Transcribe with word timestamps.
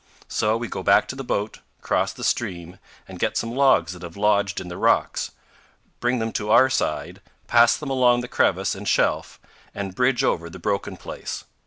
So 0.27 0.57
we 0.57 0.67
go 0.67 0.81
back 0.81 1.07
to 1.09 1.15
the 1.15 1.23
boat, 1.23 1.59
cross 1.83 2.11
the 2.11 2.23
stream, 2.23 2.79
and 3.07 3.19
get 3.19 3.37
some 3.37 3.51
logs 3.51 3.93
that 3.93 4.01
have 4.01 4.17
lodged 4.17 4.59
in 4.59 4.67
the 4.67 4.75
rocks, 4.75 5.29
bring 5.99 6.17
them 6.17 6.31
to 6.31 6.49
our 6.49 6.71
side, 6.71 7.21
pass 7.45 7.77
them 7.77 7.91
along 7.91 8.21
the 8.21 8.27
crevice 8.27 8.73
and 8.73 8.87
shelf, 8.87 9.39
and 9.75 9.93
bridge 9.93 10.23
over 10.23 10.49
the 10.49 10.57
broken 10.57 10.97
place. 10.97 11.43